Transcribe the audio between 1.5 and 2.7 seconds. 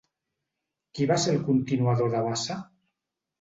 continuador de Bassa?